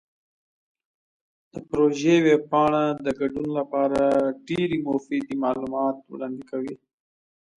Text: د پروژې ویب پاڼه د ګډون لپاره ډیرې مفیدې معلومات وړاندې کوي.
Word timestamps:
د 1.51 1.53
پروژې 1.69 2.15
ویب 2.25 2.41
پاڼه 2.51 2.83
د 3.05 3.07
ګډون 3.19 3.47
لپاره 3.59 4.01
ډیرې 4.47 4.77
مفیدې 4.87 5.35
معلومات 5.43 5.95
وړاندې 6.11 6.43
کوي. 6.51 6.75